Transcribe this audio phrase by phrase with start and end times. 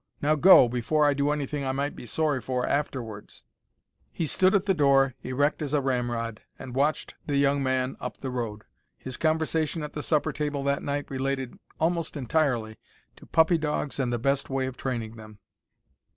[0.19, 3.43] Now go, before I do anything I might be sorry for afterwards."
[4.11, 8.17] He stood at the door, erect as a ramrod, and watched the young man up
[8.17, 8.63] the road.
[8.97, 12.79] His conversation at the supper table that night related almost entirely
[13.15, 15.37] to puppy dogs and the best way of training them.